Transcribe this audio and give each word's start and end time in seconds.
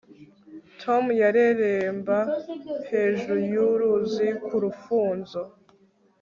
Tom 0.81 1.03
yareremba 1.21 2.17
hejuru 2.89 3.39
yuruzi 3.53 4.27
ku 4.45 4.55
rufunzo 4.63 5.41